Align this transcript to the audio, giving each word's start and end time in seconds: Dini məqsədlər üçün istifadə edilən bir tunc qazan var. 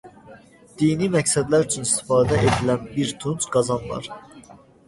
Dini 0.79 1.09
məqsədlər 1.15 1.67
üçün 1.67 1.85
istifadə 1.89 2.39
edilən 2.47 2.91
bir 2.97 3.15
tunc 3.25 3.49
qazan 3.57 3.87
var. 3.93 4.11